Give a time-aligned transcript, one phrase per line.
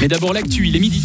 [0.00, 1.02] Mais d'abord l'actu, il est midi.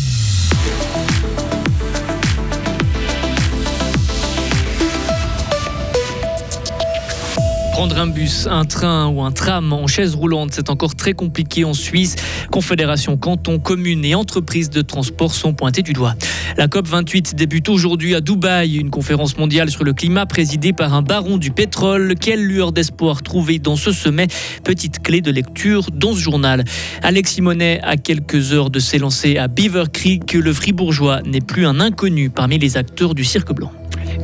[7.75, 11.65] Prendre un bus, un train ou un tram en chaise roulante, c'est encore très compliqué
[11.65, 12.15] en Suisse.
[12.49, 16.15] Confédération, cantons, communes et entreprises de transport sont pointés du doigt.
[16.55, 21.01] La COP28 débute aujourd'hui à Dubaï, une conférence mondiale sur le climat présidée par un
[21.01, 22.15] baron du pétrole.
[22.17, 24.27] Quelle lueur d'espoir trouvée dans ce sommet?
[24.63, 26.63] Petite clé de lecture dans ce journal.
[27.03, 31.81] Alex Simonet, à quelques heures de s'élancer à Beaver Creek, le fribourgeois n'est plus un
[31.81, 33.73] inconnu parmi les acteurs du cirque blanc.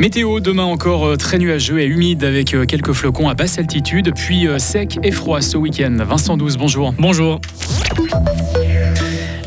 [0.01, 4.11] Météo, demain encore euh, très nuageux et humide avec euh, quelques flocons à basse altitude,
[4.15, 5.95] puis euh, sec et froid ce week-end.
[5.99, 6.91] Vincent 12, bonjour.
[6.97, 7.39] Bonjour.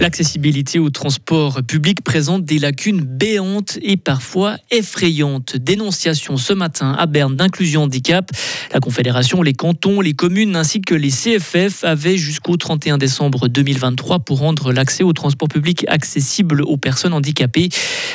[0.00, 5.56] L'accessibilité au transport public présente des lacunes béantes et parfois effrayantes.
[5.56, 8.30] Dénonciation ce matin à Berne d'inclusion handicap.
[8.72, 14.18] La Confédération, les cantons, les communes ainsi que les CFF avaient jusqu'au 31 décembre 2023
[14.20, 17.68] pour rendre l'accès au transport public accessible aux personnes handicapées.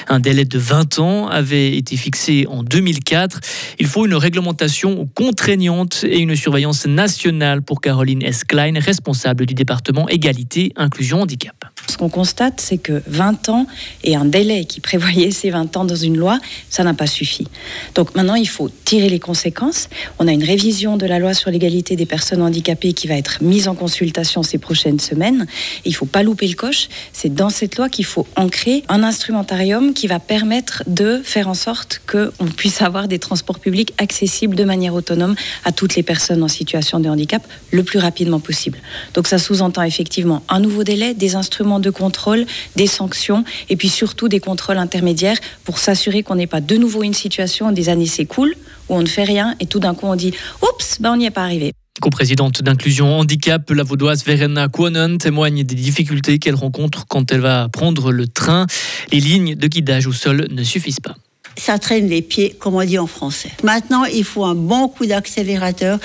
[0.10, 3.40] Un délai de 20 ans avait été fixé en 2004.
[3.80, 8.44] Il faut une réglementation contraignante et une surveillance nationale pour Caroline S.
[8.44, 11.69] Klein, responsable du département Égalité, Inclusion, Handicap.
[11.90, 13.66] Ce qu'on constate, c'est que 20 ans
[14.04, 17.48] et un délai qui prévoyait ces 20 ans dans une loi, ça n'a pas suffi.
[17.96, 19.90] Donc maintenant, il faut tirer les conséquences.
[20.20, 23.42] On a une révision de la loi sur l'égalité des personnes handicapées qui va être
[23.42, 25.48] mise en consultation ces prochaines semaines.
[25.84, 26.90] il ne faut pas louper le coche.
[27.12, 31.56] C'est dans cette loi qu'il faut ancrer un instrumentarium qui va permettre de faire en
[31.56, 35.34] sorte qu'on puisse avoir des transports publics accessibles de manière autonome
[35.66, 38.78] à toutes les personnes en situation de handicap le plus rapidement possible.
[39.16, 43.90] Donc ça sous-entend effectivement un nouveau délai, des instruments de contrôle, des sanctions et puis
[43.90, 48.06] surtout des contrôles intermédiaires pour s'assurer qu'on n'ait pas de nouveau une situation, des années
[48.06, 48.56] s'écoulent,
[48.90, 51.26] où on ne fait rien et tout d'un coup on dit Oups, ben on n'y
[51.26, 51.74] est pas arrivé.
[52.02, 57.68] Co-présidente d'inclusion handicap, la vaudoise Verena Kuonen témoigne des difficultés qu'elle rencontre quand elle va
[57.68, 58.68] prendre le train.
[59.12, 61.16] Les lignes de guidage au sol ne suffisent pas
[61.58, 63.52] ça traîne les pieds, comme on dit en français.
[63.64, 66.00] Maintenant, il faut un bon coup d'accélérateur,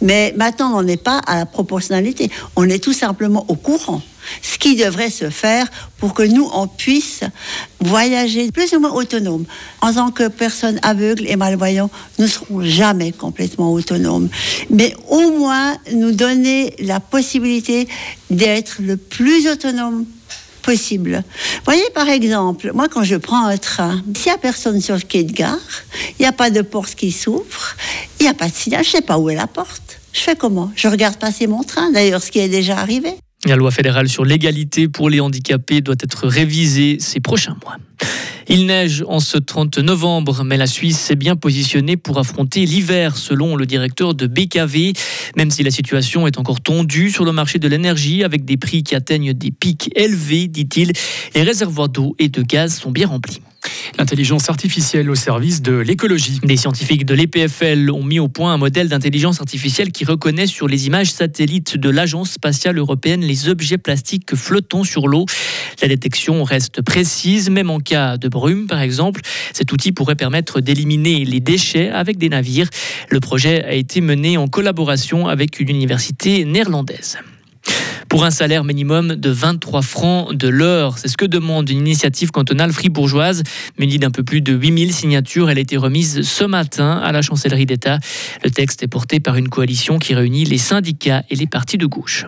[0.00, 4.02] mais maintenant, on n'est pas à la proportionnalité, on est tout simplement au courant
[4.42, 5.66] ce qui devrait se faire
[5.98, 7.20] pour que nous, on puisse
[7.80, 9.44] voyager plus ou moins autonome.
[9.80, 14.28] En tant que personne aveugle et malvoyant, nous ne serons jamais complètement autonomes.
[14.70, 17.88] Mais au moins, nous donner la possibilité
[18.30, 20.06] d'être le plus autonome
[20.64, 21.22] possible.
[21.64, 25.02] Voyez, par exemple, moi, quand je prends un train, s'il n'y a personne sur le
[25.02, 25.58] quai de gare,
[26.18, 27.76] il n'y a pas de porte qui s'ouvre,
[28.18, 30.00] il n'y a pas de signal, je ne sais pas où est la porte.
[30.12, 30.70] Je fais comment?
[30.74, 33.14] Je regarde passer mon train, d'ailleurs, ce qui est déjà arrivé.
[33.46, 37.76] La loi fédérale sur l'égalité pour les handicapés doit être révisée ces prochains mois.
[38.48, 43.16] Il neige en ce 30 novembre, mais la Suisse s'est bien positionnée pour affronter l'hiver,
[43.16, 44.92] selon le directeur de BKV,
[45.36, 48.82] même si la situation est encore tendue sur le marché de l'énergie, avec des prix
[48.82, 50.92] qui atteignent des pics élevés, dit-il.
[51.34, 53.40] Les réservoirs d'eau et de gaz sont bien remplis.
[53.98, 56.40] L'intelligence artificielle au service de l'écologie.
[56.42, 60.68] Des scientifiques de l'EPFL ont mis au point un modèle d'intelligence artificielle qui reconnaît sur
[60.68, 65.26] les images satellites de l'Agence spatiale européenne les objets plastiques flottant sur l'eau.
[65.82, 69.20] La détection reste précise, même en cas de brume par exemple.
[69.52, 72.68] Cet outil pourrait permettre d'éliminer les déchets avec des navires.
[73.10, 77.18] Le projet a été mené en collaboration avec une université néerlandaise
[78.14, 80.98] pour un salaire minimum de 23 francs de l'heure.
[80.98, 83.42] C'est ce que demande une initiative cantonale fribourgeoise.
[83.76, 87.22] Munie d'un peu plus de 8000 signatures, elle a été remise ce matin à la
[87.22, 87.98] chancellerie d'État.
[88.44, 91.86] Le texte est porté par une coalition qui réunit les syndicats et les partis de
[91.86, 92.26] gauche.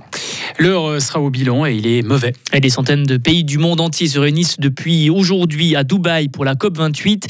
[0.59, 2.33] L'heure sera au bilan et il est mauvais.
[2.61, 6.55] Des centaines de pays du monde entier se réunissent depuis aujourd'hui à Dubaï pour la
[6.55, 7.25] COP28.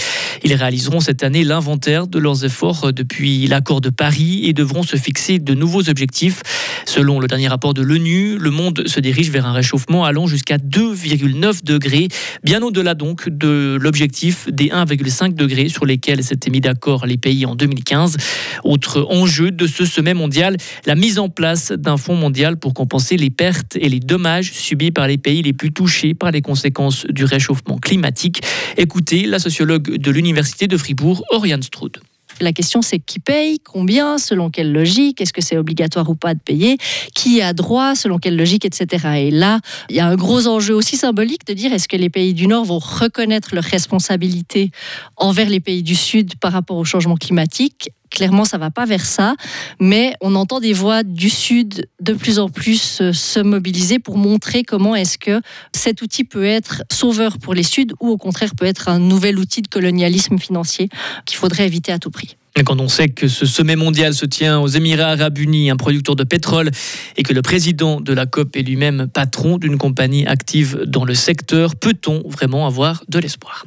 [0.45, 4.97] Ils réaliseront cette année l'inventaire de leurs efforts depuis l'accord de Paris et devront se
[4.97, 6.43] fixer de nouveaux objectifs.
[6.85, 10.59] Selon le dernier rapport de l'ONU, le monde se dirige vers un réchauffement allant jusqu'à
[10.59, 12.09] 2,9 degrés,
[12.45, 17.47] bien au-delà donc de l'objectif des 1,5 degrés sur lesquels s'étaient mis d'accord les pays
[17.47, 18.17] en 2015.
[18.65, 20.57] Autre enjeu de ce sommet mondial,
[20.87, 24.91] la mise en place d'un fonds mondial pour compenser les pertes et les dommages subis
[24.91, 28.43] par les pays les plus touchés par les conséquences du réchauffement climatique.
[28.77, 32.01] Écoutez la sociologue de l'Université de Fribourg, Oriane Stroud.
[32.41, 36.35] La question, c'est qui paye, combien, selon quelle logique, est-ce que c'est obligatoire ou pas
[36.35, 36.77] de payer,
[37.15, 39.07] qui a droit, selon quelle logique, etc.
[39.17, 42.11] Et là, il y a un gros enjeu aussi symbolique de dire est-ce que les
[42.11, 44.71] pays du Nord vont reconnaître leurs responsabilités
[45.17, 47.89] envers les pays du Sud par rapport au changement climatique?
[48.11, 49.35] Clairement, ça va pas vers ça,
[49.81, 54.17] mais on entend des voix du Sud de plus en plus euh, se mobiliser pour
[54.17, 55.41] montrer comment est-ce que
[55.73, 59.39] cet outil peut être sauveur pour les Suds ou au contraire peut être un nouvel
[59.39, 60.89] outil de colonialisme financier
[61.25, 62.37] qu'il faudrait éviter à tout prix.
[62.65, 66.17] Quand on sait que ce sommet mondial se tient aux Émirats arabes unis, un producteur
[66.17, 66.71] de pétrole,
[67.17, 71.15] et que le président de la COP est lui-même patron d'une compagnie active dans le
[71.15, 73.67] secteur, peut-on vraiment avoir de l'espoir?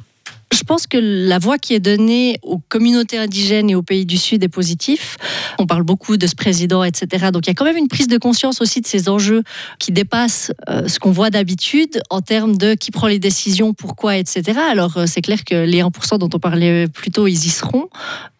[0.52, 4.18] Je pense que la voix qui est donnée aux communautés indigènes et aux pays du
[4.18, 5.16] Sud est positive.
[5.58, 7.30] On parle beaucoup de ce président, etc.
[7.32, 9.42] Donc il y a quand même une prise de conscience aussi de ces enjeux
[9.78, 14.16] qui dépassent euh, ce qu'on voit d'habitude en termes de qui prend les décisions, pourquoi,
[14.16, 14.58] etc.
[14.70, 17.88] Alors euh, c'est clair que les 1% dont on parlait plus tôt, ils y seront.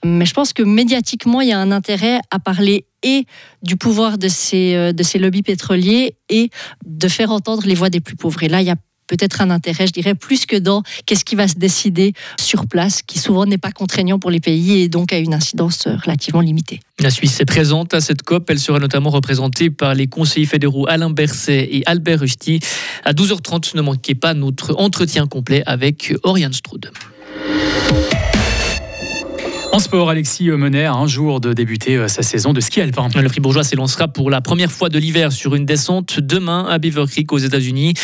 [0.04, 3.24] Mais je pense que médiatiquement, il y a un intérêt à parler et
[3.62, 6.50] du pouvoir de ces, euh, de ces lobbies pétroliers et
[6.84, 8.42] de faire entendre les voix des plus pauvres.
[8.42, 8.76] Et là, il y a
[9.10, 13.02] peut-être un intérêt, je dirais, plus que dans qu'est-ce qui va se décider sur place,
[13.02, 16.78] qui souvent n'est pas contraignant pour les pays et donc a une incidence relativement limitée.
[17.00, 18.48] La Suisse est présente à cette COP.
[18.50, 22.60] Elle sera notamment représentée par les conseillers fédéraux Alain Berset et Albert Rusty.
[23.04, 26.92] À 12h30, ne manquez pas notre entretien complet avec Oriane Strud.
[29.72, 33.08] En sport, Alexis Menet a un jour de débuter euh, sa saison de ski alpin.
[33.14, 37.04] Le Fribourgeois s'élancera pour la première fois de l'hiver sur une descente demain à Beaver
[37.06, 37.94] Creek aux États-Unis.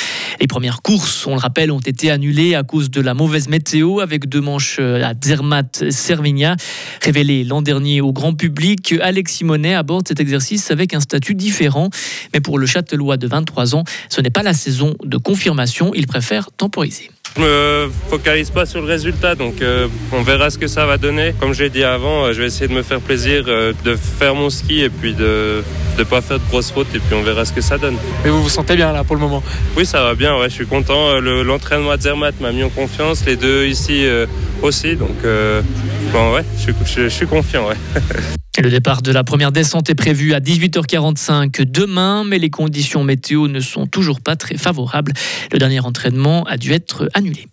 [0.40, 3.98] Les premières courses, on le rappelle, ont été annulées à cause de la mauvaise météo
[3.98, 6.54] avec deux manches euh, à Zermatt Servigna.
[7.02, 11.90] Révélé l'an dernier au grand public, Alexis Monet aborde cet exercice avec un statut différent.
[12.32, 15.90] Mais pour le Châtelois de 23 ans, ce n'est pas la saison de confirmation.
[15.94, 17.10] Il préfère temporiser.
[17.36, 20.96] Je me focalise pas sur le résultat, donc euh, on verra ce que ça va
[20.96, 21.34] donner.
[21.38, 24.34] Comme j'ai dit avant, euh, je vais essayer de me faire plaisir, euh, de faire
[24.34, 25.62] mon ski et puis de
[25.98, 27.96] ne pas faire de grosses fautes et puis on verra ce que ça donne.
[28.24, 29.42] Mais vous vous sentez bien là pour le moment?
[29.76, 31.20] Oui, ça va bien, ouais, je suis content.
[31.20, 34.04] L'entraînement à Zermatt m'a mis en confiance, les deux ici
[34.62, 35.16] aussi, donc
[36.12, 37.68] bon, ouais, je suis, je suis confiant.
[37.68, 37.76] Ouais.
[38.62, 43.48] Le départ de la première descente est prévu à 18h45 demain, mais les conditions météo
[43.48, 45.12] ne sont toujours pas très favorables.
[45.52, 47.48] Le dernier entraînement a dû être annulé.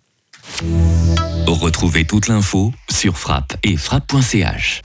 [1.46, 4.80] Retrouvez toute l'info sur frappe et frappe.ch.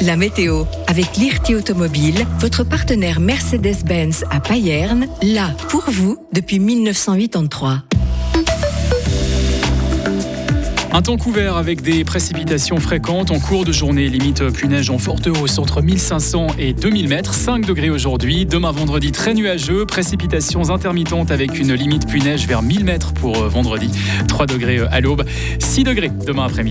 [0.00, 7.82] La météo avec l'IRT Automobile, votre partenaire Mercedes-Benz à Payerne, là pour vous depuis 1983.
[10.90, 14.08] Un temps couvert avec des précipitations fréquentes en cours de journée.
[14.08, 17.34] Limite neige en forte hausse entre 1500 et 2000 mètres.
[17.34, 18.46] 5 degrés aujourd'hui.
[18.46, 19.84] Demain vendredi très nuageux.
[19.84, 23.90] Précipitations intermittentes avec une limite neige vers 1000 mètres pour vendredi.
[24.28, 25.24] 3 degrés euh, à l'aube.
[25.60, 26.66] 6 degrés demain après-midi.